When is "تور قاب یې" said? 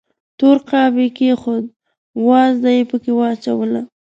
0.39-1.07